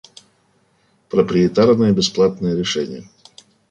[1.09, 3.07] Проприетарное бесплатное решение